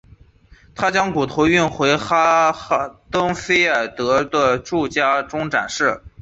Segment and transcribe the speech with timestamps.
[0.73, 2.51] 他将骨头运回哈
[3.11, 6.01] 登菲尔德的住家中展示。